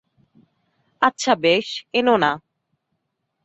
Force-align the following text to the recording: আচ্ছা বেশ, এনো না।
আচ্ছা 1.01 1.33
বেশ, 1.35 1.67
এনো 1.93 2.15
না। 2.17 2.31